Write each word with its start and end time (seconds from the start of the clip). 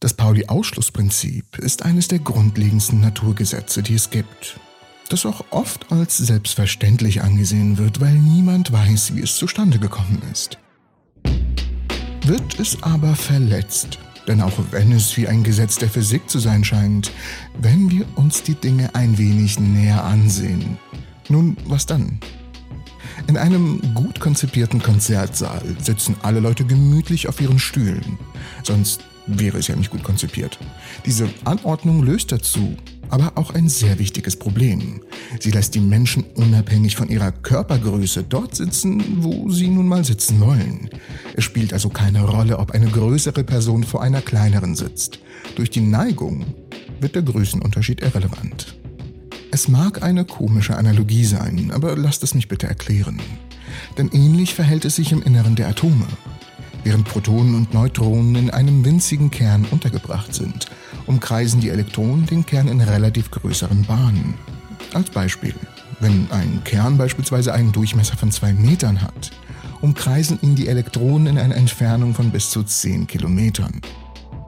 Das 0.00 0.14
Pauli-Ausschlussprinzip 0.14 1.58
ist 1.58 1.84
eines 1.84 2.06
der 2.06 2.20
grundlegendsten 2.20 3.00
Naturgesetze, 3.00 3.82
die 3.82 3.94
es 3.94 4.10
gibt, 4.10 4.60
das 5.08 5.26
auch 5.26 5.44
oft 5.50 5.90
als 5.90 6.18
selbstverständlich 6.18 7.22
angesehen 7.22 7.78
wird, 7.78 8.00
weil 8.00 8.14
niemand 8.14 8.70
weiß, 8.70 9.16
wie 9.16 9.22
es 9.22 9.34
zustande 9.34 9.80
gekommen 9.80 10.22
ist. 10.32 10.58
Wird 12.24 12.60
es 12.60 12.80
aber 12.82 13.16
verletzt, 13.16 13.98
denn 14.28 14.40
auch 14.40 14.52
wenn 14.70 14.92
es 14.92 15.16
wie 15.16 15.26
ein 15.26 15.42
Gesetz 15.42 15.76
der 15.76 15.90
Physik 15.90 16.30
zu 16.30 16.38
sein 16.38 16.62
scheint, 16.62 17.10
wenn 17.60 17.90
wir 17.90 18.06
uns 18.14 18.44
die 18.44 18.54
Dinge 18.54 18.94
ein 18.94 19.18
wenig 19.18 19.58
näher 19.58 20.04
ansehen, 20.04 20.78
nun, 21.28 21.56
was 21.66 21.86
dann? 21.86 22.20
In 23.26 23.36
einem 23.36 23.94
gut 23.94 24.20
konzipierten 24.20 24.80
Konzertsaal 24.80 25.62
sitzen 25.82 26.16
alle 26.22 26.38
Leute 26.38 26.64
gemütlich 26.64 27.28
auf 27.28 27.40
ihren 27.40 27.58
Stühlen. 27.58 28.18
Sonst 28.62 29.07
wäre 29.28 29.58
es 29.58 29.68
ja 29.68 29.76
nicht 29.76 29.90
gut 29.90 30.02
konzipiert. 30.02 30.58
Diese 31.06 31.28
Anordnung 31.44 32.02
löst 32.02 32.32
dazu 32.32 32.76
aber 33.10 33.32
auch 33.36 33.54
ein 33.54 33.68
sehr 33.68 33.98
wichtiges 33.98 34.36
Problem. 34.36 35.00
Sie 35.40 35.50
lässt 35.50 35.74
die 35.74 35.80
Menschen 35.80 36.24
unabhängig 36.34 36.96
von 36.96 37.08
ihrer 37.08 37.32
Körpergröße 37.32 38.24
dort 38.24 38.56
sitzen, 38.56 39.22
wo 39.22 39.50
sie 39.50 39.68
nun 39.68 39.88
mal 39.88 40.04
sitzen 40.04 40.40
wollen. 40.40 40.90
Es 41.34 41.44
spielt 41.44 41.72
also 41.72 41.88
keine 41.88 42.24
Rolle, 42.24 42.58
ob 42.58 42.72
eine 42.72 42.86
größere 42.86 43.44
Person 43.44 43.84
vor 43.84 44.02
einer 44.02 44.20
kleineren 44.20 44.74
sitzt. 44.74 45.20
Durch 45.56 45.70
die 45.70 45.80
Neigung 45.80 46.44
wird 47.00 47.14
der 47.14 47.22
Größenunterschied 47.22 48.02
irrelevant. 48.02 48.76
Es 49.50 49.68
mag 49.68 50.02
eine 50.02 50.24
komische 50.24 50.76
Analogie 50.76 51.24
sein, 51.24 51.70
aber 51.72 51.96
lasst 51.96 52.22
es 52.22 52.34
mich 52.34 52.48
bitte 52.48 52.66
erklären. 52.66 53.18
Denn 53.96 54.10
ähnlich 54.12 54.54
verhält 54.54 54.84
es 54.84 54.96
sich 54.96 55.12
im 55.12 55.22
Inneren 55.22 55.56
der 55.56 55.68
Atome. 55.68 56.06
Während 56.88 57.06
Protonen 57.06 57.54
und 57.54 57.74
Neutronen 57.74 58.34
in 58.34 58.50
einem 58.50 58.82
winzigen 58.82 59.30
Kern 59.30 59.66
untergebracht 59.70 60.32
sind, 60.32 60.68
umkreisen 61.04 61.60
die 61.60 61.68
Elektronen 61.68 62.24
den 62.24 62.46
Kern 62.46 62.66
in 62.66 62.80
relativ 62.80 63.30
größeren 63.30 63.84
Bahnen. 63.84 64.32
Als 64.94 65.10
Beispiel, 65.10 65.52
wenn 66.00 66.30
ein 66.30 66.62
Kern 66.64 66.96
beispielsweise 66.96 67.52
einen 67.52 67.72
Durchmesser 67.72 68.16
von 68.16 68.30
zwei 68.32 68.54
Metern 68.54 69.02
hat, 69.02 69.32
umkreisen 69.82 70.38
ihn 70.40 70.54
die 70.54 70.66
Elektronen 70.66 71.26
in 71.26 71.38
einer 71.38 71.56
Entfernung 71.56 72.14
von 72.14 72.30
bis 72.30 72.48
zu 72.48 72.62
10 72.62 73.06
Kilometern. 73.06 73.82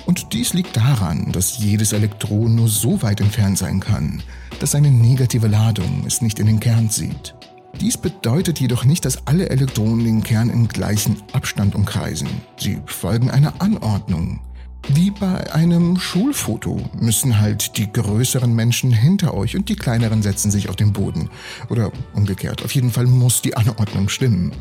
Und 0.06 0.32
dies 0.32 0.54
liegt 0.54 0.78
daran, 0.78 1.32
dass 1.32 1.58
jedes 1.58 1.92
Elektron 1.92 2.54
nur 2.54 2.68
so 2.68 3.02
weit 3.02 3.20
entfernt 3.20 3.58
sein 3.58 3.80
kann, 3.80 4.22
dass 4.60 4.74
eine 4.74 4.90
negative 4.90 5.46
Ladung 5.46 6.04
es 6.06 6.22
nicht 6.22 6.38
in 6.38 6.46
den 6.46 6.58
Kern 6.58 6.88
zieht. 6.88 7.34
Dies 7.80 7.96
bedeutet 7.96 8.60
jedoch 8.60 8.84
nicht, 8.84 9.06
dass 9.06 9.26
alle 9.26 9.48
Elektronen 9.48 10.04
den 10.04 10.22
Kern 10.22 10.50
in 10.50 10.68
gleichen 10.68 11.16
Abstand 11.32 11.74
umkreisen. 11.74 12.28
Sie 12.58 12.78
folgen 12.84 13.30
einer 13.30 13.54
Anordnung. 13.62 14.40
Wie 14.88 15.10
bei 15.10 15.52
einem 15.54 15.98
Schulfoto 15.98 16.78
müssen 16.98 17.40
halt 17.40 17.78
die 17.78 17.90
größeren 17.90 18.54
Menschen 18.54 18.90
hinter 18.90 19.32
euch 19.32 19.56
und 19.56 19.70
die 19.70 19.76
kleineren 19.76 20.22
setzen 20.22 20.50
sich 20.50 20.68
auf 20.68 20.76
den 20.76 20.92
Boden. 20.92 21.30
Oder 21.70 21.90
umgekehrt, 22.14 22.62
auf 22.64 22.74
jeden 22.74 22.90
Fall 22.90 23.06
muss 23.06 23.40
die 23.40 23.56
Anordnung 23.56 24.10
stimmen. 24.10 24.52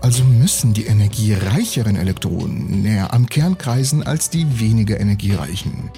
Also 0.00 0.22
müssen 0.22 0.72
die 0.72 0.86
energiereicheren 0.86 1.96
Elektronen 1.96 2.82
näher 2.82 3.12
am 3.12 3.26
Kern 3.26 3.58
kreisen 3.58 4.04
als 4.04 4.30
die 4.30 4.60
weniger 4.60 5.00
energiereichen. 5.00 5.90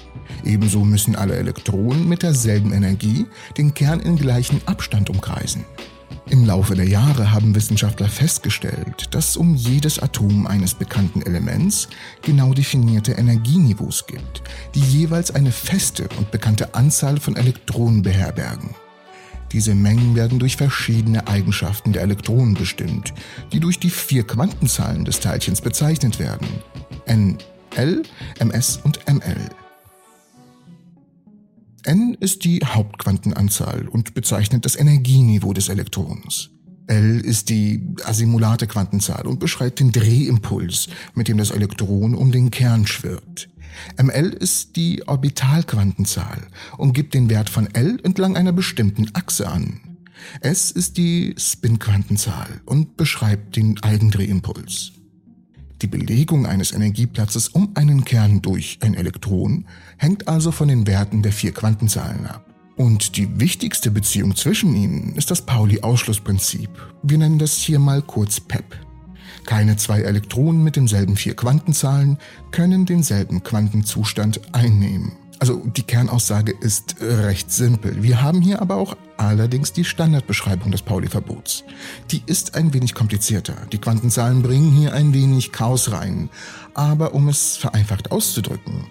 Ebenso 0.43 0.83
müssen 0.83 1.15
alle 1.15 1.35
Elektronen 1.35 2.09
mit 2.09 2.23
derselben 2.23 2.73
Energie 2.73 3.27
den 3.57 3.75
Kern 3.75 3.99
in 3.99 4.15
gleichen 4.15 4.61
Abstand 4.65 5.11
umkreisen. 5.11 5.63
Im 6.31 6.45
Laufe 6.45 6.75
der 6.75 6.87
Jahre 6.87 7.33
haben 7.33 7.55
Wissenschaftler 7.55 8.07
festgestellt, 8.07 9.13
dass 9.13 9.35
um 9.35 9.53
jedes 9.53 9.99
Atom 9.99 10.47
eines 10.47 10.73
bekannten 10.73 11.21
Elements 11.21 11.89
genau 12.21 12.53
definierte 12.53 13.11
Energieniveaus 13.11 14.07
gibt, 14.07 14.41
die 14.73 14.79
jeweils 14.79 15.31
eine 15.31 15.51
feste 15.51 16.07
und 16.17 16.31
bekannte 16.31 16.73
Anzahl 16.73 17.19
von 17.19 17.35
Elektronen 17.35 18.01
beherbergen. 18.01 18.69
Diese 19.51 19.75
Mengen 19.75 20.15
werden 20.15 20.39
durch 20.39 20.55
verschiedene 20.55 21.27
Eigenschaften 21.27 21.91
der 21.91 22.03
Elektronen 22.03 22.53
bestimmt, 22.53 23.13
die 23.51 23.59
durch 23.59 23.77
die 23.77 23.89
vier 23.89 24.25
Quantenzahlen 24.25 25.03
des 25.03 25.19
Teilchens 25.19 25.59
bezeichnet 25.59 26.17
werden. 26.17 26.47
N, 27.07 27.39
L, 27.75 28.03
Ms 28.39 28.79
und 28.85 29.05
Ml. 29.05 29.49
N 31.85 32.15
ist 32.19 32.43
die 32.43 32.59
Hauptquantenanzahl 32.63 33.87
und 33.87 34.13
bezeichnet 34.13 34.65
das 34.65 34.75
Energieniveau 34.75 35.53
des 35.53 35.69
Elektrons. 35.69 36.49
L 36.87 37.21
ist 37.21 37.49
die 37.49 37.81
asimulate 38.03 38.67
Quantenzahl 38.67 39.25
und 39.25 39.39
beschreibt 39.39 39.79
den 39.79 39.91
Drehimpuls, 39.91 40.89
mit 41.15 41.27
dem 41.27 41.37
das 41.37 41.51
Elektron 41.51 42.15
um 42.15 42.31
den 42.31 42.51
Kern 42.51 42.85
schwirrt. 42.85 43.49
ML 44.01 44.29
ist 44.33 44.75
die 44.75 45.07
Orbitalquantenzahl 45.07 46.47
und 46.77 46.93
gibt 46.93 47.13
den 47.13 47.29
Wert 47.29 47.49
von 47.49 47.73
L 47.73 47.99
entlang 48.03 48.35
einer 48.35 48.51
bestimmten 48.51 49.09
Achse 49.13 49.47
an. 49.47 49.79
S 50.41 50.71
ist 50.71 50.97
die 50.97 51.33
Spin-Quantenzahl 51.37 52.61
und 52.65 52.97
beschreibt 52.97 53.55
den 53.55 53.81
Eigendrehimpuls. 53.81 54.91
Die 55.81 55.87
Belegung 55.87 56.45
eines 56.45 56.73
Energieplatzes 56.73 57.47
um 57.49 57.71
einen 57.73 58.05
Kern 58.05 58.41
durch 58.43 58.77
ein 58.81 58.93
Elektron 58.93 59.65
hängt 59.97 60.27
also 60.27 60.51
von 60.51 60.67
den 60.67 60.85
Werten 60.85 61.23
der 61.23 61.31
vier 61.31 61.53
Quantenzahlen 61.53 62.27
ab. 62.27 62.45
Und 62.75 63.17
die 63.17 63.39
wichtigste 63.39 63.89
Beziehung 63.89 64.35
zwischen 64.35 64.75
ihnen 64.75 65.15
ist 65.15 65.31
das 65.31 65.41
Pauli-Ausschlussprinzip. 65.41 66.69
Wir 67.01 67.17
nennen 67.17 67.39
das 67.39 67.57
hier 67.57 67.79
mal 67.79 68.03
kurz 68.03 68.39
PEP. 68.39 68.75
Keine 69.45 69.75
zwei 69.77 70.01
Elektronen 70.01 70.63
mit 70.63 70.75
denselben 70.75 71.15
vier 71.15 71.35
Quantenzahlen 71.35 72.17
können 72.51 72.85
denselben 72.85 73.41
Quantenzustand 73.41 74.53
einnehmen. 74.53 75.13
Also 75.41 75.55
die 75.65 75.81
Kernaussage 75.81 76.51
ist 76.51 76.97
recht 77.01 77.51
simpel. 77.51 78.03
Wir 78.03 78.21
haben 78.21 78.41
hier 78.41 78.61
aber 78.61 78.75
auch 78.75 78.95
allerdings 79.17 79.73
die 79.73 79.83
Standardbeschreibung 79.83 80.69
des 80.69 80.83
Pauli-Verbots. 80.83 81.63
Die 82.11 82.21
ist 82.27 82.53
ein 82.53 82.75
wenig 82.75 82.93
komplizierter. 82.93 83.55
Die 83.71 83.79
Quantenzahlen 83.79 84.43
bringen 84.43 84.71
hier 84.71 84.93
ein 84.93 85.15
wenig 85.15 85.51
Chaos 85.51 85.91
rein. 85.91 86.29
Aber 86.75 87.15
um 87.15 87.27
es 87.27 87.57
vereinfacht 87.57 88.11
auszudrücken, 88.11 88.85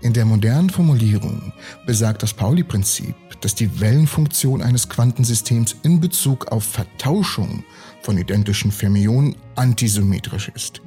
in 0.00 0.12
der 0.12 0.24
modernen 0.24 0.70
Formulierung 0.70 1.52
besagt 1.84 2.22
das 2.22 2.32
Pauli-Prinzip, 2.32 3.16
dass 3.40 3.56
die 3.56 3.80
Wellenfunktion 3.80 4.62
eines 4.62 4.88
Quantensystems 4.88 5.74
in 5.82 6.00
Bezug 6.00 6.52
auf 6.52 6.62
Vertauschung 6.62 7.64
von 8.02 8.16
identischen 8.18 8.70
Fermionen 8.70 9.34
antisymmetrisch 9.56 10.48
ist. 10.54 10.80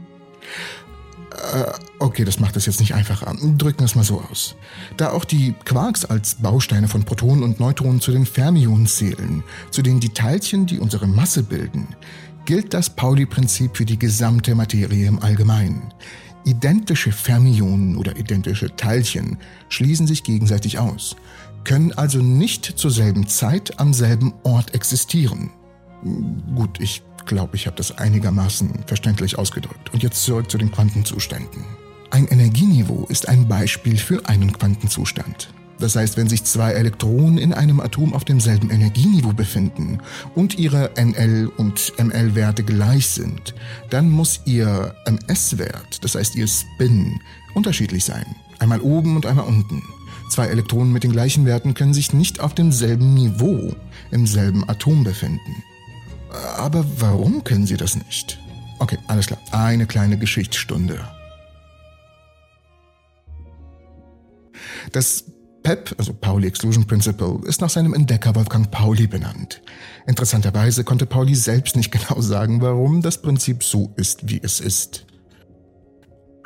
Äh, 1.42 1.72
okay, 2.00 2.24
das 2.24 2.40
macht 2.40 2.56
es 2.56 2.66
jetzt 2.66 2.80
nicht 2.80 2.94
einfacher. 2.94 3.34
Drücken 3.58 3.80
wir 3.80 3.86
es 3.86 3.96
mal 3.96 4.04
so 4.04 4.22
aus. 4.22 4.56
Da 4.98 5.12
auch 5.12 5.26
die 5.26 5.54
Quarks 5.66 6.06
als 6.06 6.36
Bausteine 6.36 6.88
von 6.88 7.04
Protonen 7.04 7.44
und 7.44 7.60
Neutronen 7.60 8.00
zu 8.00 8.12
den 8.12 8.26
Fermionen 8.26 8.86
zählen, 8.86 9.44
zu 9.72 9.82
denen 9.82 10.00
die 10.00 10.10
Teilchen, 10.10 10.66
die 10.66 10.80
unsere 10.80 11.08
Masse 11.08 11.44
bilden, 11.44 11.96
gilt 12.46 12.74
das 12.74 12.90
Pauli-Prinzip 12.90 13.78
für 13.78 13.86
die 13.86 14.00
gesamte 14.00 14.56
Materie 14.56 15.08
im 15.08 15.20
Allgemeinen. 15.20 15.94
Identische 16.44 17.12
Fermionen 17.12 17.98
oder 17.98 18.18
identische 18.18 18.76
Teilchen 18.76 19.38
schließen 19.70 20.08
sich 20.08 20.24
gegenseitig 20.24 20.80
aus, 20.80 21.16
können 21.64 21.94
also 21.94 22.20
nicht 22.20 22.66
zur 22.66 22.90
selben 22.90 23.28
Zeit 23.28 23.80
am 23.80 23.94
selben 23.94 24.34
Ort 24.44 24.74
existieren. 24.74 25.52
Gut, 26.56 26.80
ich 26.80 27.04
glaube, 27.32 27.56
ich 27.56 27.66
habe 27.66 27.78
das 27.78 27.98
einigermaßen 27.98 28.84
verständlich 28.86 29.38
ausgedrückt. 29.38 29.94
Und 29.94 30.04
jetzt 30.04 30.22
zurück 30.24 30.52
zu 30.52 30.58
den 30.58 30.70
Quantenzuständen. 30.70 31.64
Ein 32.10 32.28
Energieniveau 32.28 33.06
ist 33.08 33.30
ein 33.30 33.48
Beispiel 33.48 33.98
für 33.98 34.28
einen 34.28 34.52
Quantenzustand. 34.52 35.54
Das 35.80 35.96
heißt, 35.96 36.18
wenn 36.18 36.28
sich 36.28 36.44
zwei 36.44 36.74
Elektronen 36.74 37.38
in 37.38 37.54
einem 37.54 37.80
Atom 37.80 38.14
auf 38.14 38.26
demselben 38.26 38.70
Energieniveau 38.70 39.32
befinden 39.32 40.00
und 40.36 40.60
ihre 40.60 40.90
NL- 40.96 41.50
und 41.56 41.94
ML-Werte 41.98 42.64
gleich 42.64 43.08
sind, 43.08 43.56
dann 43.90 44.10
muss 44.10 44.42
ihr 44.44 44.94
MS-Wert, 45.06 46.04
das 46.04 46.16
heißt 46.16 46.36
ihr 46.36 46.48
Spin, 46.48 47.20
unterschiedlich 47.56 48.04
sein. 48.04 48.26
Einmal 48.60 48.82
oben 48.82 49.16
und 49.16 49.26
einmal 49.26 49.48
unten. 49.48 49.82
Zwei 50.30 50.48
Elektronen 50.48 50.92
mit 50.92 51.04
den 51.04 51.14
gleichen 51.14 51.46
Werten 51.46 51.74
können 51.74 51.94
sich 51.94 52.12
nicht 52.12 52.42
auf 52.42 52.54
demselben 52.54 53.14
Niveau 53.14 53.74
im 54.12 54.28
selben 54.28 54.68
Atom 54.70 55.06
befinden. 55.06 55.64
Aber 56.58 56.86
warum 56.98 57.44
können 57.44 57.66
sie 57.66 57.78
das 57.78 57.96
nicht? 57.96 58.40
Okay, 58.80 58.98
alles 59.08 59.28
klar. 59.28 59.40
Eine 59.52 59.86
kleine 59.86 60.18
Geschichtsstunde. 60.18 61.00
Das 64.92 65.24
PEP, 65.64 65.96
also 65.98 66.14
Pauli 66.14 66.48
Exclusion 66.48 66.88
Principle, 66.88 67.40
ist 67.46 67.62
nach 67.62 67.70
seinem 67.70 67.94
Entdecker 67.94 68.36
Wolfgang 68.36 68.70
Pauli 68.72 69.08
benannt. 69.08 69.62
Interessanterweise 70.08 70.84
konnte 70.84 71.06
Pauli 71.06 71.36
selbst 71.36 71.76
nicht 71.76 71.92
genau 72.08 72.20
sagen, 72.22 72.62
warum 72.62 73.02
das 73.02 73.22
Prinzip 73.22 73.64
so 73.64 73.94
ist, 73.96 74.28
wie 74.30 74.42
es 74.42 74.60
ist. 74.60 75.06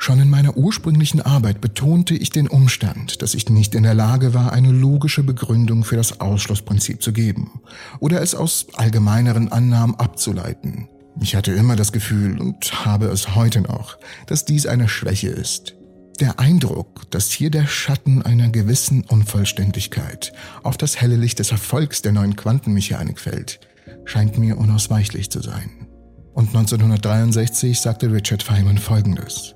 Schon 0.06 0.20
in 0.20 0.30
meiner 0.30 0.56
ursprünglichen 0.56 1.20
Arbeit 1.20 1.60
betonte 1.60 2.14
ich 2.14 2.30
den 2.30 2.46
Umstand, 2.46 3.22
dass 3.22 3.34
ich 3.34 3.48
nicht 3.48 3.74
in 3.74 3.82
der 3.82 3.94
Lage 3.94 4.34
war, 4.34 4.52
eine 4.52 4.70
logische 4.70 5.24
Begründung 5.24 5.82
für 5.82 5.96
das 5.96 6.20
Ausschlussprinzip 6.20 7.02
zu 7.02 7.12
geben 7.12 7.60
oder 7.98 8.22
es 8.22 8.36
aus 8.36 8.68
allgemeineren 8.74 9.50
Annahmen 9.50 9.96
abzuleiten. 9.96 10.88
Ich 11.20 11.34
hatte 11.34 11.50
immer 11.50 11.74
das 11.74 11.90
Gefühl 11.90 12.40
und 12.40 12.84
habe 12.84 13.06
es 13.06 13.34
heute 13.34 13.62
noch, 13.62 13.98
dass 14.28 14.44
dies 14.44 14.66
eine 14.66 14.88
Schwäche 14.88 15.30
ist. 15.30 15.74
Der 16.20 16.38
Eindruck, 16.38 17.10
dass 17.10 17.32
hier 17.32 17.50
der 17.50 17.66
Schatten 17.66 18.22
einer 18.22 18.50
gewissen 18.50 19.02
Unvollständigkeit 19.02 20.32
auf 20.62 20.76
das 20.76 21.00
helle 21.00 21.16
Licht 21.16 21.40
des 21.40 21.50
Erfolgs 21.50 22.00
der 22.02 22.12
neuen 22.12 22.36
Quantenmechanik 22.36 23.18
fällt, 23.18 23.58
scheint 24.04 24.38
mir 24.38 24.56
unausweichlich 24.56 25.30
zu 25.30 25.42
sein. 25.42 25.88
Und 26.32 26.50
1963 26.50 27.80
sagte 27.80 28.12
Richard 28.12 28.44
Feynman 28.44 28.78
Folgendes. 28.78 29.55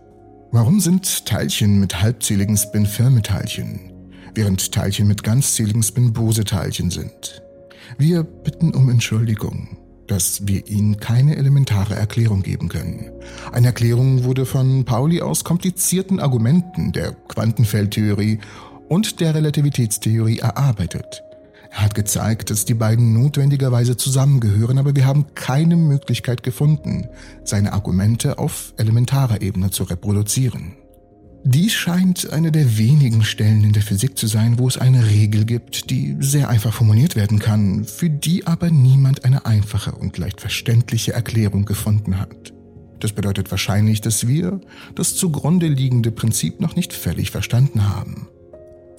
Warum 0.53 0.81
sind 0.81 1.27
Teilchen 1.27 1.79
mit 1.79 2.03
halbzähligen 2.03 2.57
Spin 2.57 2.85
Firme-Teilchen, 2.85 3.93
während 4.35 4.73
Teilchen 4.73 5.07
mit 5.07 5.23
ganzzähligen 5.23 5.85
Spin 5.85 6.13
Bose-Teilchen 6.13 6.91
sind? 6.91 7.41
Wir 7.99 8.25
bitten 8.25 8.75
um 8.75 8.89
Entschuldigung, 8.91 9.77
dass 10.09 10.49
wir 10.49 10.67
Ihnen 10.67 10.99
keine 10.99 11.37
elementare 11.37 11.95
Erklärung 11.95 12.43
geben 12.43 12.69
können. 12.69 13.13
Eine 13.53 13.69
Erklärung 13.69 14.25
wurde 14.25 14.45
von 14.45 14.85
Pauli 14.85 15.23
aus 15.23 15.45
komplizierten 15.45 16.19
Argumenten 16.19 16.91
der 16.91 17.13
Quantenfeldtheorie 17.13 18.41
und 18.89 19.21
der 19.21 19.37
Relativitätstheorie 19.37 20.41
erarbeitet. 20.41 21.23
Er 21.71 21.83
hat 21.83 21.95
gezeigt, 21.95 22.51
dass 22.51 22.65
die 22.65 22.75
beiden 22.75 23.13
notwendigerweise 23.13 23.97
zusammengehören, 23.97 24.79
aber 24.79 24.97
wir 24.97 25.07
haben 25.07 25.27
keine 25.35 25.77
Möglichkeit 25.77 26.43
gefunden, 26.43 27.09
seine 27.45 27.73
Argumente 27.73 28.39
auf 28.39 28.75
elementarer 28.77 29.41
Ebene 29.41 29.71
zu 29.71 29.85
reproduzieren. 29.85 30.75
Dies 31.43 31.73
scheint 31.73 32.31
eine 32.33 32.53
der 32.53 32.77
wenigen 32.77 33.23
Stellen 33.23 33.65
in 33.65 33.73
der 33.73 33.83
Physik 33.83 34.19
zu 34.19 34.27
sein, 34.27 34.59
wo 34.59 34.69
es 34.69 34.77
eine 34.77 35.07
Regel 35.07 35.47
gibt, 35.47 35.89
die 35.89 36.17
sehr 36.21 36.51
einfach 36.51 36.75
formuliert 36.75 37.17
werden 37.17 37.39
kann, 37.39 37.85
für 37.85 38.11
die 38.11 38.47
aber 38.47 38.71
niemand 38.71 39.25
eine 39.25 39.47
einfache 39.47 39.93
und 39.93 40.19
leicht 40.19 40.41
verständliche 40.41 41.15
Erklärung 41.15 41.65
gefunden 41.65 42.19
hat. 42.19 42.53
Das 42.99 43.13
bedeutet 43.13 43.51
wahrscheinlich, 43.51 44.03
dass 44.03 44.27
wir 44.27 44.61
das 44.95 45.17
zugrunde 45.17 45.69
liegende 45.69 46.11
Prinzip 46.11 46.61
noch 46.61 46.77
nicht 46.77 46.93
völlig 46.93 47.31
verstanden 47.31 47.89
haben. 47.89 48.29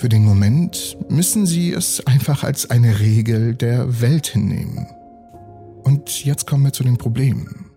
Für 0.01 0.09
den 0.09 0.25
Moment 0.25 0.97
müssen 1.09 1.45
Sie 1.45 1.71
es 1.71 2.07
einfach 2.07 2.43
als 2.43 2.71
eine 2.71 2.99
Regel 2.99 3.53
der 3.53 4.01
Welt 4.01 4.25
hinnehmen. 4.25 4.87
Und 5.83 6.25
jetzt 6.25 6.47
kommen 6.47 6.63
wir 6.63 6.73
zu 6.73 6.83
den 6.83 6.97
Problemen. 6.97 7.69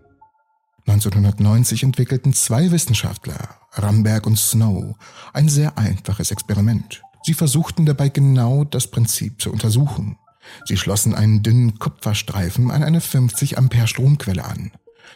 1990 0.87 1.83
entwickelten 1.83 2.33
zwei 2.33 2.71
Wissenschaftler, 2.71 3.59
Ramberg 3.73 4.25
und 4.25 4.39
Snow, 4.39 4.95
ein 5.33 5.49
sehr 5.49 5.77
einfaches 5.77 6.31
Experiment. 6.31 7.03
Sie 7.21 7.35
versuchten 7.35 7.85
dabei 7.85 8.09
genau 8.09 8.63
das 8.63 8.87
Prinzip 8.87 9.39
zu 9.39 9.51
untersuchen. 9.51 10.17
Sie 10.65 10.77
schlossen 10.77 11.13
einen 11.13 11.43
dünnen 11.43 11.77
Kupferstreifen 11.77 12.71
an 12.71 12.81
eine 12.81 13.01
50 13.01 13.59
Ampere 13.59 13.85
Stromquelle 13.85 14.43
an. 14.43 14.71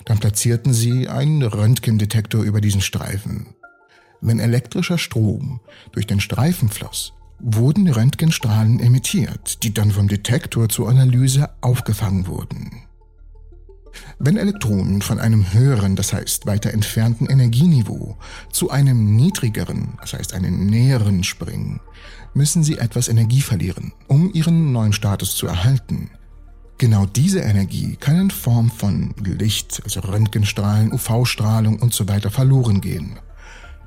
Dann 0.05 0.19
platzierten 0.19 0.73
sie 0.73 1.07
einen 1.07 1.41
Röntgendetektor 1.41 2.43
über 2.43 2.61
diesen 2.61 2.81
Streifen. 2.81 3.55
Wenn 4.21 4.39
elektrischer 4.39 4.97
Strom 4.97 5.59
durch 5.91 6.07
den 6.07 6.19
Streifen 6.19 6.69
floss, 6.69 7.13
wurden 7.39 7.87
Röntgenstrahlen 7.87 8.79
emittiert, 8.79 9.63
die 9.63 9.73
dann 9.73 9.91
vom 9.91 10.07
Detektor 10.07 10.67
zur 10.67 10.89
Analyse 10.89 11.49
aufgefangen 11.61 12.27
wurden. 12.27 12.83
Wenn 14.19 14.37
Elektronen 14.37 15.01
von 15.01 15.19
einem 15.19 15.53
höheren, 15.53 15.95
das 15.95 16.13
heißt 16.13 16.45
weiter 16.45 16.73
entfernten 16.73 17.27
Energieniveau 17.27 18.17
zu 18.51 18.69
einem 18.69 19.15
niedrigeren, 19.15 19.97
das 20.01 20.13
heißt 20.13 20.33
einem 20.33 20.65
näheren 20.67 21.23
springen, 21.23 21.79
müssen 22.33 22.63
sie 22.63 22.77
etwas 22.77 23.07
Energie 23.07 23.41
verlieren, 23.41 23.93
um 24.07 24.31
ihren 24.33 24.71
neuen 24.71 24.93
Status 24.93 25.35
zu 25.35 25.47
erhalten. 25.47 26.11
Genau 26.77 27.05
diese 27.05 27.39
Energie 27.39 27.97
kann 27.99 28.19
in 28.19 28.31
Form 28.31 28.69
von 28.69 29.13
Licht, 29.23 29.81
also 29.83 29.99
Röntgenstrahlen, 30.01 30.93
UV-Strahlung 30.93 31.81
usw. 31.81 32.19
So 32.21 32.29
verloren 32.29 32.79
gehen. 32.79 33.19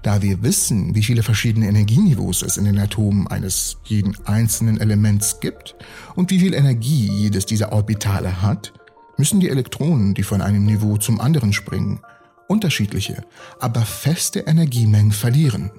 Da 0.02 0.20
wir 0.20 0.42
wissen, 0.42 0.96
wie 0.96 1.02
viele 1.02 1.22
verschiedene 1.22 1.68
Energieniveaus 1.68 2.42
es 2.42 2.56
in 2.56 2.64
den 2.64 2.78
Atomen 2.78 3.28
eines 3.28 3.76
jeden 3.84 4.16
einzelnen 4.26 4.80
Elements 4.80 5.38
gibt 5.38 5.76
und 6.16 6.30
wie 6.30 6.40
viel 6.40 6.54
Energie 6.54 7.08
jedes 7.08 7.46
dieser 7.46 7.72
Orbitale 7.72 8.42
hat, 8.42 8.72
müssen 9.16 9.38
die 9.38 9.48
Elektronen, 9.48 10.14
die 10.14 10.24
von 10.24 10.40
einem 10.40 10.64
Niveau 10.64 10.96
zum 10.96 11.20
anderen 11.20 11.52
springen, 11.52 12.00
unterschiedliche, 12.48 13.24
aber 13.60 13.82
feste 13.82 14.40
Energiemengen 14.40 15.12
verlieren. 15.12 15.70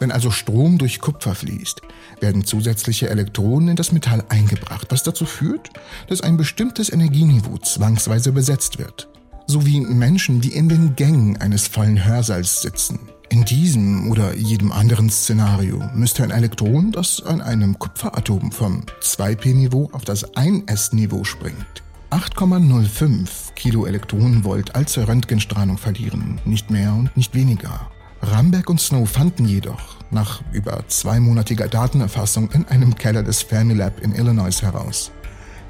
Wenn 0.00 0.12
also 0.12 0.30
Strom 0.30 0.78
durch 0.78 1.00
Kupfer 1.00 1.34
fließt, 1.34 1.82
werden 2.20 2.44
zusätzliche 2.44 3.10
Elektronen 3.10 3.70
in 3.70 3.76
das 3.76 3.92
Metall 3.92 4.24
eingebracht, 4.28 4.86
was 4.90 5.02
dazu 5.02 5.26
führt, 5.26 5.70
dass 6.08 6.20
ein 6.20 6.36
bestimmtes 6.36 6.90
Energieniveau 6.90 7.58
zwangsweise 7.58 8.32
besetzt 8.32 8.78
wird. 8.78 9.08
So 9.46 9.66
wie 9.66 9.80
Menschen, 9.80 10.40
die 10.40 10.52
in 10.52 10.68
den 10.68 10.94
Gängen 10.94 11.36
eines 11.38 11.66
vollen 11.66 12.04
Hörsaals 12.04 12.62
sitzen. 12.62 13.07
In 13.30 13.44
diesem 13.44 14.10
oder 14.10 14.34
jedem 14.36 14.72
anderen 14.72 15.10
Szenario 15.10 15.82
müsste 15.94 16.22
ein 16.24 16.30
Elektron, 16.30 16.92
das 16.92 17.22
an 17.22 17.42
einem 17.42 17.78
Kupferatom 17.78 18.50
vom 18.50 18.84
2p-Niveau 19.02 19.90
auf 19.92 20.04
das 20.04 20.32
1s-Niveau 20.34 21.24
springt, 21.24 21.82
8,05 22.10 23.52
Kiloelektronenvolt 23.54 24.74
als 24.74 24.96
Röntgenstrahlung 24.96 25.76
verlieren, 25.76 26.40
nicht 26.46 26.70
mehr 26.70 26.94
und 26.94 27.14
nicht 27.18 27.34
weniger. 27.34 27.90
Ramberg 28.22 28.70
und 28.70 28.80
Snow 28.80 29.08
fanden 29.08 29.46
jedoch 29.46 29.96
nach 30.10 30.40
über 30.52 30.88
zweimonatiger 30.88 31.68
Datenerfassung 31.68 32.50
in 32.52 32.64
einem 32.66 32.94
Keller 32.94 33.22
des 33.22 33.42
Fermilab 33.42 34.00
in 34.00 34.14
Illinois 34.14 34.62
heraus, 34.62 35.12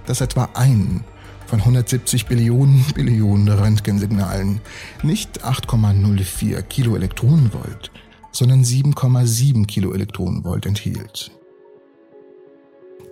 dass 0.07 0.21
etwa 0.21 0.49
ein 0.55 1.03
von 1.49 1.61
170 1.61 2.27
Billionen 2.27 2.85
Billionen 2.95 3.49
Röntgensignalen 3.49 4.61
nicht 5.03 5.45
8,04 5.45 6.63
Kiloelektronenvolt, 6.63 7.91
sondern 8.33 8.63
7,7 8.63 9.67
Kiloelektronenvolt 9.67 10.67
enthielt. 10.67 11.33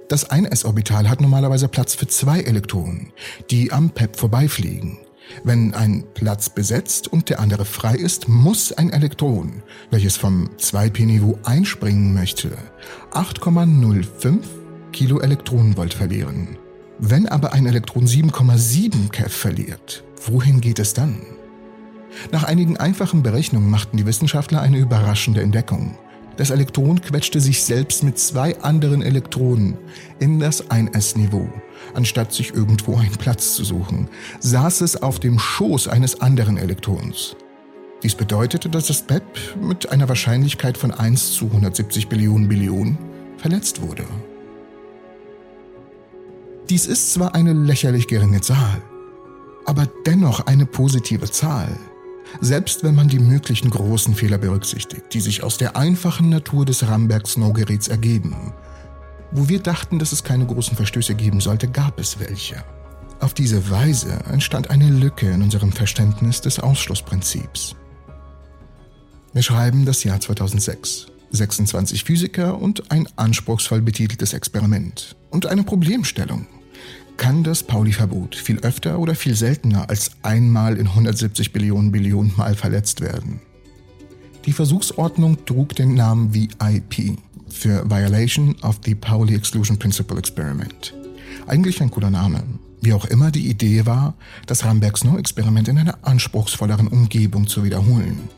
Das 0.08 0.30
1s-Orbital 0.30 1.08
hat 1.08 1.20
normalerweise 1.20 1.66
Platz 1.66 1.94
für 1.94 2.06
zwei 2.06 2.40
Elektronen, 2.40 3.12
die 3.50 3.72
am 3.72 3.90
PEP 3.90 4.16
vorbeifliegen. 4.16 4.98
Wenn 5.42 5.74
ein 5.74 6.04
Platz 6.14 6.48
besetzt 6.48 7.08
und 7.08 7.28
der 7.30 7.40
andere 7.40 7.64
frei 7.64 7.96
ist, 7.96 8.28
muss 8.28 8.70
ein 8.70 8.90
Elektron, 8.90 9.62
welches 9.90 10.16
vom 10.16 10.48
2p-Niveau 10.58 11.38
einspringen 11.42 12.14
möchte, 12.14 12.52
8,05 13.12 14.38
Kiloelektronenvolt 14.92 15.94
verlieren. 15.94 16.58
Wenn 16.98 17.28
aber 17.28 17.52
ein 17.52 17.66
Elektron 17.66 18.06
7,7 18.06 19.10
keV 19.10 19.30
verliert, 19.30 20.02
wohin 20.24 20.62
geht 20.62 20.78
es 20.78 20.94
dann? 20.94 21.20
Nach 22.32 22.44
einigen 22.44 22.78
einfachen 22.78 23.22
Berechnungen 23.22 23.68
machten 23.68 23.98
die 23.98 24.06
Wissenschaftler 24.06 24.62
eine 24.62 24.78
überraschende 24.78 25.42
Entdeckung. 25.42 25.98
Das 26.38 26.50
Elektron 26.50 27.00
quetschte 27.00 27.40
sich 27.40 27.62
selbst 27.62 28.02
mit 28.02 28.18
zwei 28.18 28.58
anderen 28.62 29.02
Elektronen 29.02 29.76
in 30.20 30.38
das 30.38 30.70
1s-Niveau. 30.70 31.48
Anstatt 31.94 32.32
sich 32.32 32.54
irgendwo 32.54 32.96
einen 32.96 33.16
Platz 33.16 33.54
zu 33.54 33.64
suchen, 33.64 34.08
saß 34.40 34.80
es 34.80 35.02
auf 35.02 35.18
dem 35.18 35.38
Schoß 35.38 35.88
eines 35.88 36.22
anderen 36.22 36.56
Elektrons. 36.56 37.36
Dies 38.02 38.14
bedeutete, 38.14 38.70
dass 38.70 38.86
das 38.86 39.02
PEP 39.02 39.22
mit 39.60 39.90
einer 39.90 40.08
Wahrscheinlichkeit 40.08 40.78
von 40.78 40.92
1 40.92 41.32
zu 41.32 41.46
170 41.46 42.08
Billionen 42.08 42.48
Billionen 42.48 42.98
verletzt 43.36 43.82
wurde. 43.82 44.04
Dies 46.68 46.86
ist 46.86 47.12
zwar 47.12 47.36
eine 47.36 47.52
lächerlich 47.52 48.08
geringe 48.08 48.40
Zahl, 48.40 48.82
aber 49.66 49.86
dennoch 50.04 50.46
eine 50.46 50.66
positive 50.66 51.30
Zahl, 51.30 51.78
selbst 52.40 52.82
wenn 52.82 52.96
man 52.96 53.06
die 53.06 53.20
möglichen 53.20 53.70
großen 53.70 54.16
Fehler 54.16 54.38
berücksichtigt, 54.38 55.04
die 55.12 55.20
sich 55.20 55.44
aus 55.44 55.58
der 55.58 55.76
einfachen 55.76 56.28
Natur 56.28 56.64
des 56.64 56.88
Ramberg-Snow-Geräts 56.88 57.86
ergeben. 57.86 58.52
Wo 59.30 59.48
wir 59.48 59.60
dachten, 59.60 60.00
dass 60.00 60.10
es 60.10 60.24
keine 60.24 60.44
großen 60.44 60.76
Verstöße 60.76 61.14
geben 61.14 61.40
sollte, 61.40 61.68
gab 61.68 62.00
es 62.00 62.18
welche. 62.18 62.64
Auf 63.20 63.32
diese 63.32 63.70
Weise 63.70 64.18
entstand 64.28 64.68
eine 64.68 64.90
Lücke 64.90 65.30
in 65.30 65.42
unserem 65.42 65.70
Verständnis 65.70 66.40
des 66.40 66.58
Ausschlussprinzips. 66.58 67.76
Wir 69.32 69.42
schreiben 69.42 69.84
das 69.84 70.02
Jahr 70.02 70.20
2006. 70.20 71.06
26 71.30 72.04
Physiker 72.04 72.58
und 72.58 72.90
ein 72.90 73.08
anspruchsvoll 73.16 73.82
betiteltes 73.82 74.32
Experiment 74.32 75.16
und 75.30 75.46
eine 75.46 75.64
Problemstellung, 75.64 76.46
kann 77.16 77.44
das 77.44 77.62
Pauli-Verbot 77.62 78.34
viel 78.34 78.58
öfter 78.60 78.98
oder 78.98 79.14
viel 79.14 79.34
seltener 79.34 79.88
als 79.88 80.10
einmal 80.22 80.76
in 80.76 80.88
170 80.88 81.52
Billionen 81.52 81.92
Billionen 81.92 82.32
Mal 82.36 82.54
verletzt 82.54 83.00
werden. 83.00 83.40
Die 84.44 84.52
Versuchsordnung 84.52 85.44
trug 85.44 85.74
den 85.74 85.94
Namen 85.94 86.32
VIP 86.32 87.18
für 87.48 87.88
Violation 87.90 88.54
of 88.62 88.80
the 88.84 88.94
Pauli 88.94 89.34
Exclusion 89.34 89.78
Principle 89.78 90.18
Experiment. 90.18 90.94
Eigentlich 91.46 91.80
ein 91.82 91.90
cooler 91.90 92.10
Name. 92.10 92.42
Wie 92.80 92.92
auch 92.92 93.06
immer 93.06 93.30
die 93.30 93.48
Idee 93.48 93.86
war, 93.86 94.14
das 94.46 94.64
Ramberg-Snow-Experiment 94.64 95.68
in 95.68 95.78
einer 95.78 95.98
anspruchsvolleren 96.02 96.86
Umgebung 96.86 97.46
zu 97.46 97.64
wiederholen. 97.64 98.28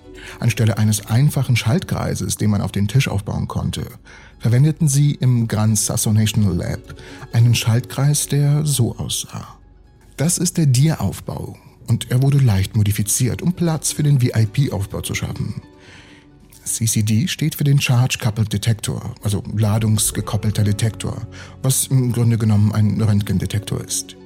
Anstelle 0.40 0.78
eines 0.78 1.06
einfachen 1.06 1.56
Schaltkreises, 1.56 2.36
den 2.36 2.50
man 2.50 2.60
auf 2.60 2.72
den 2.72 2.88
Tisch 2.88 3.08
aufbauen 3.08 3.48
konnte, 3.48 3.86
verwendeten 4.38 4.88
sie 4.88 5.14
im 5.14 5.48
Grand 5.48 5.78
Sasso 5.78 6.12
National 6.12 6.54
Lab 6.54 6.94
einen 7.32 7.54
Schaltkreis, 7.54 8.26
der 8.26 8.64
so 8.64 8.96
aussah. 8.96 9.58
Das 10.16 10.38
ist 10.38 10.56
der 10.58 10.66
Dir-Aufbau 10.66 11.56
und 11.86 12.10
er 12.10 12.22
wurde 12.22 12.38
leicht 12.38 12.76
modifiziert, 12.76 13.42
um 13.42 13.52
Platz 13.52 13.92
für 13.92 14.02
den 14.02 14.20
VIP-Aufbau 14.20 15.00
zu 15.00 15.14
schaffen. 15.14 15.62
CCD 16.64 17.28
steht 17.28 17.54
für 17.54 17.64
den 17.64 17.80
Charge 17.80 18.18
Coupled 18.20 18.52
Detector, 18.52 19.14
also 19.22 19.42
ladungsgekoppelter 19.56 20.64
Detektor, 20.64 21.26
was 21.62 21.86
im 21.86 22.12
Grunde 22.12 22.36
genommen 22.36 22.72
ein 22.72 23.00
Röntgendetektor 23.00 23.82
ist. 23.82 24.16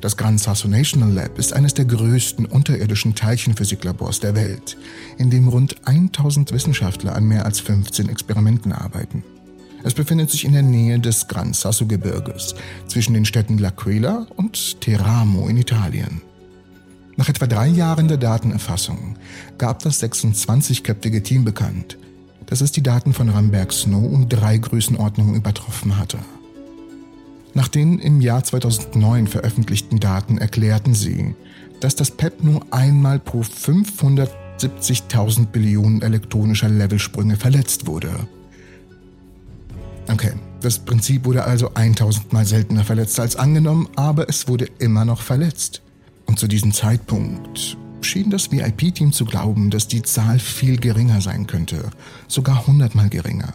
Das 0.00 0.16
Gran 0.16 0.38
Sasso 0.38 0.68
National 0.68 1.12
Lab 1.12 1.38
ist 1.38 1.52
eines 1.52 1.74
der 1.74 1.84
größten 1.84 2.46
unterirdischen 2.46 3.14
Teilchenphysiklabors 3.14 4.20
der 4.20 4.34
Welt, 4.34 4.76
in 5.18 5.30
dem 5.30 5.48
rund 5.48 5.76
1000 5.86 6.52
Wissenschaftler 6.52 7.14
an 7.14 7.24
mehr 7.24 7.44
als 7.44 7.60
15 7.60 8.08
Experimenten 8.08 8.72
arbeiten. 8.72 9.22
Es 9.82 9.94
befindet 9.94 10.30
sich 10.30 10.44
in 10.44 10.52
der 10.52 10.62
Nähe 10.62 10.98
des 10.98 11.28
Gran 11.28 11.52
Sasso 11.52 11.86
Gebirges, 11.86 12.54
zwischen 12.88 13.14
den 13.14 13.24
Städten 13.24 13.58
L'Aquila 13.58 14.26
und 14.34 14.80
Teramo 14.80 15.48
in 15.48 15.56
Italien. 15.58 16.22
Nach 17.16 17.28
etwa 17.28 17.46
drei 17.46 17.68
Jahren 17.68 18.08
der 18.08 18.18
Datenerfassung 18.18 19.16
gab 19.56 19.78
das 19.82 20.02
26-köpfige 20.02 21.22
Team 21.22 21.44
bekannt, 21.44 21.96
dass 22.46 22.60
es 22.60 22.72
die 22.72 22.82
Daten 22.82 23.12
von 23.12 23.28
Ramberg 23.28 23.72
Snow 23.72 24.04
um 24.04 24.28
drei 24.28 24.58
Größenordnungen 24.58 25.34
übertroffen 25.34 25.96
hatte. 25.98 26.18
Nach 27.56 27.66
den 27.68 27.98
im 28.00 28.20
Jahr 28.20 28.44
2009 28.44 29.28
veröffentlichten 29.28 29.98
Daten 29.98 30.36
erklärten 30.36 30.92
sie, 30.92 31.34
dass 31.80 31.96
das 31.96 32.10
PEP 32.10 32.44
nur 32.44 32.66
einmal 32.70 33.18
pro 33.18 33.40
570.000 33.40 35.46
Billionen 35.46 36.02
elektronischer 36.02 36.68
Levelsprünge 36.68 37.38
verletzt 37.38 37.86
wurde. 37.86 38.28
Okay, 40.12 40.34
das 40.60 40.80
Prinzip 40.80 41.24
wurde 41.24 41.44
also 41.44 41.72
1000 41.72 42.30
Mal 42.30 42.44
seltener 42.44 42.84
verletzt 42.84 43.18
als 43.18 43.36
angenommen, 43.36 43.88
aber 43.96 44.28
es 44.28 44.48
wurde 44.48 44.68
immer 44.78 45.06
noch 45.06 45.22
verletzt. 45.22 45.80
Und 46.26 46.38
zu 46.38 46.48
diesem 46.48 46.74
Zeitpunkt 46.74 47.78
schien 48.02 48.28
das 48.28 48.52
VIP-Team 48.52 49.12
zu 49.12 49.24
glauben, 49.24 49.70
dass 49.70 49.88
die 49.88 50.02
Zahl 50.02 50.40
viel 50.40 50.76
geringer 50.76 51.22
sein 51.22 51.46
könnte, 51.46 51.88
sogar 52.28 52.58
100 52.58 52.94
Mal 52.94 53.08
geringer. 53.08 53.54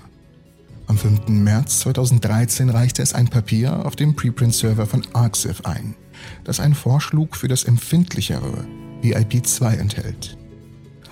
Am 0.91 0.97
5. 0.97 1.29
März 1.29 1.79
2013 1.79 2.69
reichte 2.69 3.01
es 3.01 3.13
ein 3.13 3.29
Papier 3.29 3.85
auf 3.85 3.95
dem 3.95 4.13
Preprint-Server 4.13 4.85
von 4.85 5.07
Arxiv 5.13 5.61
ein, 5.63 5.95
das 6.43 6.59
einen 6.59 6.75
Vorschlug 6.75 7.37
für 7.37 7.47
das 7.47 7.63
empfindlichere 7.63 8.65
VIP2 9.01 9.77
enthält. 9.77 10.37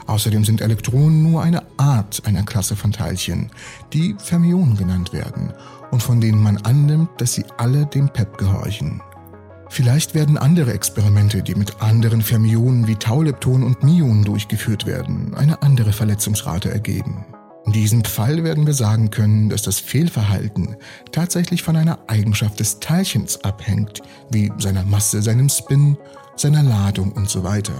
Außerdem 0.05 0.43
sind 0.43 0.59
Elektronen 0.59 1.23
nur 1.23 1.43
eine 1.43 1.63
Art 1.77 2.23
einer 2.25 2.43
Klasse 2.43 2.75
von 2.75 2.91
Teilchen, 2.91 3.51
die 3.93 4.17
Fermionen 4.17 4.75
genannt 4.75 5.13
werden 5.13 5.53
und 5.91 6.03
von 6.03 6.19
denen 6.19 6.43
man 6.43 6.57
annimmt, 6.57 7.11
dass 7.17 7.35
sie 7.35 7.45
alle 7.55 7.85
dem 7.85 8.09
PEP 8.09 8.37
gehorchen. 8.37 9.01
Vielleicht 9.69 10.13
werden 10.13 10.37
andere 10.37 10.73
Experimente, 10.73 11.41
die 11.41 11.55
mit 11.55 11.81
anderen 11.81 12.21
Fermionen 12.21 12.85
wie 12.87 12.95
Tauleptonen 12.95 13.65
und 13.65 13.81
Myonen 13.81 14.25
durchgeführt 14.25 14.85
werden, 14.85 15.35
eine 15.35 15.61
andere 15.61 15.93
Verletzungsrate 15.93 16.69
ergeben. 16.69 17.23
In 17.69 17.73
diesem 17.73 18.03
Fall 18.03 18.43
werden 18.43 18.65
wir 18.65 18.73
sagen 18.73 19.11
können, 19.11 19.47
dass 19.47 19.61
das 19.61 19.77
Fehlverhalten 19.77 20.75
tatsächlich 21.11 21.61
von 21.61 21.75
einer 21.75 21.99
Eigenschaft 22.07 22.59
des 22.59 22.79
Teilchens 22.79 23.43
abhängt, 23.43 24.01
wie 24.31 24.51
seiner 24.57 24.83
Masse, 24.83 25.21
seinem 25.21 25.49
Spin, 25.49 25.95
seiner 26.35 26.63
Ladung 26.63 27.11
und 27.11 27.29
so 27.29 27.43
weiter. 27.43 27.75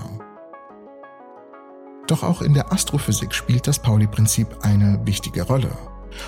Doch 2.05 2.21
auch 2.21 2.43
in 2.43 2.53
der 2.53 2.71
Astrophysik 2.71 3.33
spielt 3.33 3.65
das 3.65 3.79
Pauli-Prinzip 3.79 4.59
eine 4.61 4.99
wichtige 5.05 5.41
Rolle. 5.41 5.71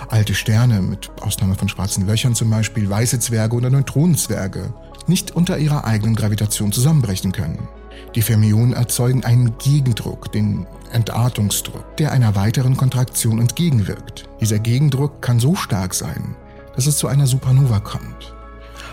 Alte 0.10 0.34
Sterne, 0.34 0.82
mit 0.82 1.12
Ausnahme 1.22 1.54
von 1.54 1.70
schwarzen 1.70 2.08
Löchern 2.08 2.34
zum 2.34 2.50
Beispiel, 2.50 2.90
weiße 2.90 3.20
Zwerge 3.20 3.56
oder 3.56 3.70
Neutronenzwerge, 3.70 4.74
nicht 5.06 5.36
unter 5.36 5.60
ihrer 5.60 5.86
eigenen 5.86 6.16
Gravitation 6.16 6.72
zusammenbrechen 6.72 7.32
können. 7.32 7.68
Die 8.16 8.22
Fermionen 8.22 8.74
erzeugen 8.74 9.24
einen 9.24 9.58
Gegendruck, 9.58 10.32
den 10.32 10.68
Entartungsdruck, 10.92 11.98
der 11.98 12.12
einer 12.12 12.36
weiteren 12.36 12.76
Kontraktion 12.76 13.40
entgegenwirkt. 13.40 14.28
Dieser 14.42 14.60
Gegendruck 14.60 15.22
kann 15.22 15.40
so 15.40 15.56
stark 15.56 15.94
sein, 15.94 16.36
dass 16.76 16.88
es 16.88 16.98
zu 16.98 17.08
einer 17.08 17.28
Supernova 17.28 17.80
kommt. 17.80 18.34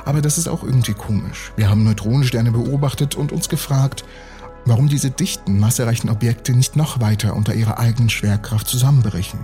Aber 0.05 0.23
das 0.23 0.39
ist 0.39 0.49
auch 0.49 0.63
irgendwie 0.63 0.95
komisch. 0.95 1.53
Wir 1.57 1.69
haben 1.69 1.85
Neutronensterne 1.85 2.53
beobachtet 2.53 3.15
und 3.15 3.33
uns 3.33 3.49
gefragt, 3.49 4.05
warum 4.65 4.89
diese 4.89 5.11
dichten, 5.11 5.59
massereichen 5.59 6.11
Objekte 6.11 6.53
nicht 6.53 6.77
noch 6.77 7.01
weiter 7.01 7.35
unter 7.35 7.55
ihrer 7.55 7.79
eigenen 7.79 8.11
Schwerkraft 8.11 8.69
zusammenbrechen. 8.69 9.41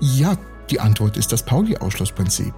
Ja, 0.00 0.36
die 0.70 0.80
Antwort 0.80 1.16
ist 1.16 1.32
das 1.32 1.44
Pauli-Ausschlussprinzip. 1.44 2.54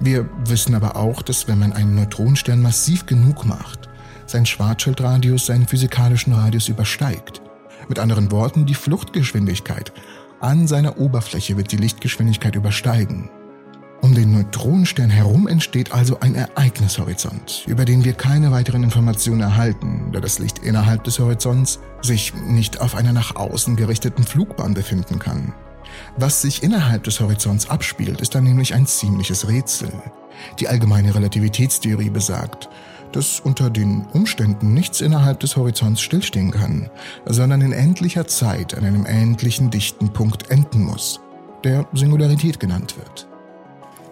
Wir 0.00 0.28
wissen 0.44 0.74
aber 0.74 0.96
auch, 0.96 1.22
dass 1.22 1.48
wenn 1.48 1.58
man 1.58 1.72
einen 1.72 1.94
Neutronenstern 1.94 2.62
massiv 2.62 3.06
genug 3.06 3.44
macht, 3.44 3.88
sein 4.30 4.46
Schwarzschildradius 4.46 5.46
seinen 5.46 5.66
physikalischen 5.66 6.32
Radius 6.32 6.68
übersteigt. 6.68 7.42
Mit 7.88 7.98
anderen 7.98 8.30
Worten, 8.30 8.66
die 8.66 8.74
Fluchtgeschwindigkeit 8.74 9.92
an 10.40 10.66
seiner 10.68 10.98
Oberfläche 10.98 11.56
wird 11.56 11.72
die 11.72 11.76
Lichtgeschwindigkeit 11.76 12.54
übersteigen. 12.54 13.30
Um 14.00 14.14
den 14.14 14.32
Neutronenstern 14.32 15.10
herum 15.10 15.48
entsteht 15.48 15.90
also 15.90 16.20
ein 16.20 16.36
Ereignishorizont, 16.36 17.64
über 17.66 17.84
den 17.84 18.04
wir 18.04 18.12
keine 18.12 18.52
weiteren 18.52 18.84
Informationen 18.84 19.40
erhalten, 19.40 20.10
da 20.12 20.20
das 20.20 20.38
Licht 20.38 20.60
innerhalb 20.60 21.02
des 21.02 21.18
Horizonts 21.18 21.80
sich 22.00 22.32
nicht 22.34 22.80
auf 22.80 22.94
einer 22.94 23.12
nach 23.12 23.34
außen 23.34 23.74
gerichteten 23.74 24.22
Flugbahn 24.22 24.74
befinden 24.74 25.18
kann. 25.18 25.52
Was 26.16 26.42
sich 26.42 26.62
innerhalb 26.62 27.02
des 27.04 27.18
Horizonts 27.18 27.68
abspielt, 27.68 28.20
ist 28.20 28.36
dann 28.36 28.44
nämlich 28.44 28.74
ein 28.74 28.86
ziemliches 28.86 29.48
Rätsel. 29.48 29.90
Die 30.60 30.68
allgemeine 30.68 31.14
Relativitätstheorie 31.14 32.10
besagt, 32.10 32.68
dass 33.12 33.40
unter 33.40 33.70
den 33.70 34.06
Umständen 34.12 34.74
nichts 34.74 35.00
innerhalb 35.00 35.40
des 35.40 35.56
Horizonts 35.56 36.00
stillstehen 36.00 36.50
kann, 36.50 36.90
sondern 37.26 37.60
in 37.60 37.72
endlicher 37.72 38.26
Zeit 38.26 38.76
an 38.76 38.84
einem 38.84 39.06
endlichen 39.06 39.70
dichten 39.70 40.12
Punkt 40.12 40.50
enden 40.50 40.84
muss, 40.84 41.20
der 41.64 41.86
Singularität 41.92 42.60
genannt 42.60 42.96
wird. 42.96 43.28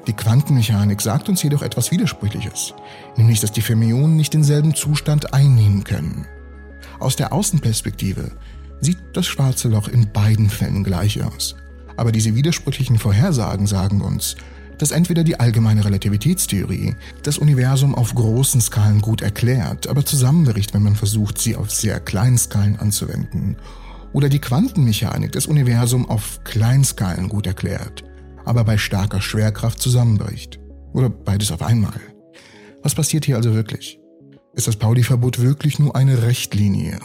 Die 0.07 0.13
Quantenmechanik 0.13 1.03
sagt 1.03 1.29
uns 1.29 1.43
jedoch 1.43 1.63
etwas 1.63 1.91
Widersprüchliches, 1.91 2.75
nämlich 3.17 3.41
dass 3.41 3.53
die 3.53 3.61
Fermionen 3.61 4.17
nicht 4.17 4.35
denselben 4.35 4.75
Zustand 4.75 5.35
einnehmen 5.35 5.83
können. 5.83 6.27
Aus 7.01 7.17
der 7.17 7.33
Außenperspektive 7.33 8.31
sieht 8.81 8.99
das 9.15 9.27
schwarze 9.27 9.69
Loch 9.69 9.89
in 9.89 10.13
beiden 10.13 10.49
Fällen 10.49 10.85
gleich 10.85 11.23
aus. 11.25 11.57
Aber 11.97 12.13
diese 12.13 12.35
widersprüchlichen 12.35 12.99
Vorhersagen 12.99 13.67
sagen 13.67 14.01
uns, 14.01 14.37
dass 14.79 14.91
entweder 14.91 15.25
die 15.25 15.41
allgemeine 15.41 15.85
Relativitätstheorie 15.85 16.95
das 17.23 17.39
Universum 17.39 17.95
auf 17.95 18.15
großen 18.15 18.61
Skalen 18.61 19.01
gut 19.01 19.23
erklärt, 19.23 19.87
aber 19.87 20.05
zusammenbricht, 20.05 20.75
wenn 20.75 20.83
man 20.83 20.97
versucht, 20.97 21.39
sie 21.39 21.57
auf 21.57 21.71
sehr 21.71 22.01
kleinen 22.01 22.39
Skalen 22.39 22.79
anzuwenden, 22.79 23.57
oder 24.13 24.29
die 24.29 24.39
Quantenmechanik 24.39 25.33
das 25.33 25.47
Universum 25.47 26.09
auf 26.09 26.41
Kleinskalen 26.45 27.29
gut 27.29 27.47
erklärt, 27.47 28.05
aber 28.45 28.65
bei 28.65 28.79
starker 28.79 29.21
Schwerkraft 29.21 29.81
zusammenbricht. 29.81 30.59
Oder 30.95 31.11
beides 31.11 31.53
auf 31.53 31.61
einmal. 31.61 32.01
Was 32.83 32.95
passiert 32.95 33.27
hier 33.27 33.37
also 33.37 33.53
wirklich? 33.53 34.01
Ist 34.55 34.69
das 34.69 34.77
Pauli-Verbot 34.77 35.41
wirklich 35.43 35.79
nur 35.79 35.95
eine 35.95 36.23
Rechtlinie? 36.23 36.99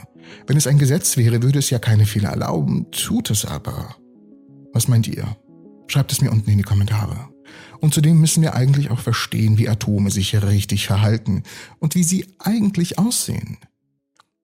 Wenn 0.47 0.55
es 0.55 0.67
ein 0.67 0.77
Gesetz 0.77 1.17
wäre, 1.17 1.43
würde 1.43 1.59
es 1.59 1.69
ja 1.69 1.79
keine 1.79 2.05
Fehler 2.05 2.29
erlauben, 2.29 2.89
tut 2.91 3.29
es 3.29 3.43
aber. 3.43 3.95
Was 4.71 4.87
meint 4.87 5.07
ihr? 5.07 5.35
Schreibt 5.87 6.13
es 6.13 6.21
mir 6.21 6.31
unten 6.31 6.49
in 6.49 6.59
die 6.59 6.63
Kommentare. 6.63 7.30
Und 7.81 7.95
zudem 7.95 8.21
müssen 8.21 8.43
wir 8.43 8.53
eigentlich 8.53 8.91
auch 8.91 8.99
verstehen, 8.99 9.57
wie 9.57 9.67
Atome 9.67 10.11
sich 10.11 10.39
richtig 10.43 10.85
verhalten 10.85 11.43
und 11.79 11.95
wie 11.95 12.03
sie 12.03 12.27
eigentlich 12.37 12.99
aussehen. 12.99 13.57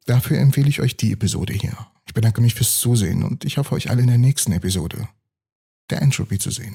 Dafür 0.07 0.39
empfehle 0.39 0.67
ich 0.67 0.81
euch 0.81 0.97
die 0.97 1.11
Episode 1.11 1.53
hier. 1.53 1.77
Ich 2.07 2.15
bedanke 2.15 2.41
mich 2.41 2.55
fürs 2.55 2.79
Zusehen 2.79 3.23
und 3.23 3.45
ich 3.45 3.57
hoffe 3.57 3.75
euch 3.75 3.91
alle 3.91 4.01
in 4.01 4.07
der 4.07 4.17
nächsten 4.17 4.53
Episode 4.53 5.07
der 5.91 6.01
Entropy 6.01 6.39
zu 6.39 6.49
sehen. 6.49 6.65